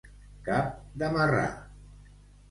[0.45, 0.69] Cap
[1.01, 1.43] de marrà.